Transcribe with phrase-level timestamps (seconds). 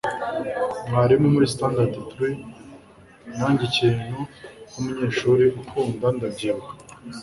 [0.87, 2.35] mwarimu muri standard three
[3.37, 4.17] nanjye ikintu
[4.69, 6.07] nkumunyeshuri akunda.
[6.15, 6.71] ndabyibuka